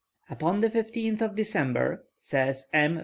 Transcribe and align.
"Upon 0.31 0.61
the 0.61 0.69
15th 0.71 1.21
of 1.21 1.35
December," 1.35 2.05
says 2.17 2.65
M. 2.73 2.99